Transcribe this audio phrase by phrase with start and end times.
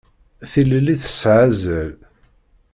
[0.51, 1.91] Tilelli tesɛa azal.